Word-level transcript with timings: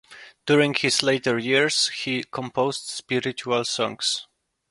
During 0.47 0.73
his 0.73 1.03
later 1.03 1.37
years 1.37 1.89
he 1.89 2.23
composed 2.23 2.87
spiritual 2.89 3.63
songs. 3.65 4.25